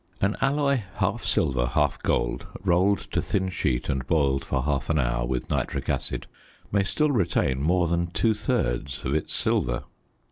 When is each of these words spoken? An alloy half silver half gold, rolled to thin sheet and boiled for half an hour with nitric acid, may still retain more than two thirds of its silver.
An 0.19 0.35
alloy 0.41 0.81
half 0.95 1.23
silver 1.23 1.67
half 1.67 2.01
gold, 2.01 2.47
rolled 2.63 2.97
to 3.11 3.21
thin 3.21 3.49
sheet 3.49 3.87
and 3.87 4.07
boiled 4.07 4.43
for 4.43 4.63
half 4.63 4.89
an 4.89 4.97
hour 4.97 5.27
with 5.27 5.51
nitric 5.51 5.89
acid, 5.89 6.25
may 6.71 6.81
still 6.81 7.11
retain 7.11 7.61
more 7.61 7.87
than 7.87 8.07
two 8.07 8.33
thirds 8.33 9.05
of 9.05 9.13
its 9.13 9.31
silver. 9.31 9.83